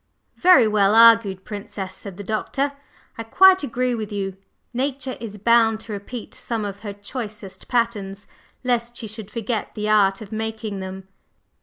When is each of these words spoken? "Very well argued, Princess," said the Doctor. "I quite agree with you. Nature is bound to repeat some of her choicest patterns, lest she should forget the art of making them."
"Very 0.37 0.67
well 0.67 0.95
argued, 0.95 1.45
Princess," 1.45 1.93
said 1.93 2.17
the 2.17 2.23
Doctor. 2.23 2.71
"I 3.19 3.23
quite 3.23 3.61
agree 3.61 3.93
with 3.93 4.11
you. 4.11 4.35
Nature 4.73 5.15
is 5.19 5.37
bound 5.37 5.79
to 5.81 5.93
repeat 5.93 6.33
some 6.33 6.65
of 6.65 6.79
her 6.79 6.91
choicest 6.93 7.67
patterns, 7.67 8.25
lest 8.63 8.97
she 8.97 9.05
should 9.05 9.29
forget 9.29 9.75
the 9.75 9.87
art 9.87 10.19
of 10.19 10.31
making 10.31 10.79
them." 10.79 11.07